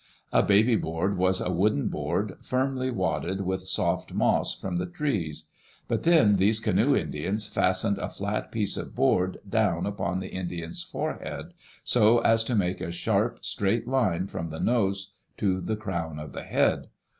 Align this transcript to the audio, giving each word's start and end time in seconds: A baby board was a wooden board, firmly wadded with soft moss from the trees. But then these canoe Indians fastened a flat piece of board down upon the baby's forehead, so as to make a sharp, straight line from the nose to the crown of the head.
A 0.33 0.41
baby 0.41 0.75
board 0.75 1.15
was 1.15 1.39
a 1.41 1.51
wooden 1.51 1.87
board, 1.87 2.35
firmly 2.41 2.89
wadded 2.89 3.41
with 3.41 3.67
soft 3.67 4.13
moss 4.15 4.51
from 4.59 4.77
the 4.77 4.87
trees. 4.87 5.43
But 5.87 6.01
then 6.01 6.37
these 6.37 6.59
canoe 6.59 6.95
Indians 6.95 7.47
fastened 7.47 7.99
a 7.99 8.09
flat 8.09 8.51
piece 8.51 8.77
of 8.77 8.95
board 8.95 9.37
down 9.47 9.85
upon 9.85 10.19
the 10.19 10.31
baby's 10.31 10.81
forehead, 10.81 11.53
so 11.83 12.17
as 12.17 12.43
to 12.45 12.55
make 12.55 12.81
a 12.81 12.91
sharp, 12.91 13.45
straight 13.45 13.87
line 13.87 14.25
from 14.25 14.49
the 14.49 14.59
nose 14.59 15.13
to 15.37 15.61
the 15.61 15.75
crown 15.75 16.17
of 16.17 16.31
the 16.33 16.45
head. 16.45 16.87